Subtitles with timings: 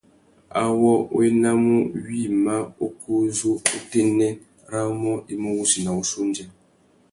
[0.61, 2.55] Awô wa enamú wïmá
[2.85, 4.29] ukú uzu utênê
[4.71, 6.45] râ umô i mú wussi na wuchiô undjê.